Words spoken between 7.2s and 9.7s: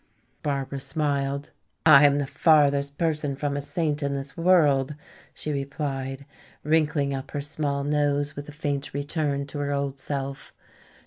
her small nose with a faint return to